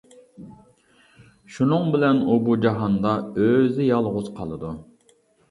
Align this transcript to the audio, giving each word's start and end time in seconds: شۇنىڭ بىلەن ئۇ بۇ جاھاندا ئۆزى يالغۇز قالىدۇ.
شۇنىڭ 1.57 1.85
بىلەن 1.97 2.23
ئۇ 2.31 2.39
بۇ 2.49 2.57
جاھاندا 2.65 3.13
ئۆزى 3.43 3.87
يالغۇز 3.93 4.35
قالىدۇ. 4.41 4.75